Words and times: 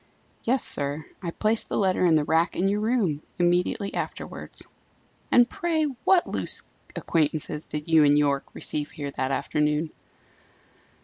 "Yes, 0.45 0.63
sir. 0.65 1.05
I 1.21 1.29
placed 1.29 1.69
the 1.69 1.77
letter 1.77 2.03
in 2.07 2.15
the 2.15 2.23
rack 2.23 2.55
in 2.55 2.67
your 2.67 2.79
room, 2.79 3.21
immediately 3.37 3.93
afterwards." 3.93 4.63
"And, 5.31 5.47
pray, 5.47 5.83
what 6.05 6.25
loose 6.25 6.63
acquaintances 6.95 7.67
did 7.67 7.87
you 7.87 8.03
and 8.03 8.17
Yorke 8.17 8.55
receive 8.55 8.89
here 8.89 9.11
that 9.11 9.29
afternoon?" 9.29 9.91